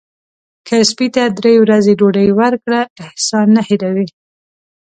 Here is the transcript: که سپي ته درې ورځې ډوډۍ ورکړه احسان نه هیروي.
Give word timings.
که 0.67 0.77
سپي 0.89 1.07
ته 1.15 1.23
درې 1.39 1.53
ورځې 1.63 1.93
ډوډۍ 1.99 2.27
ورکړه 2.39 2.81
احسان 3.05 3.47
نه 3.55 3.61
هیروي. 3.69 4.07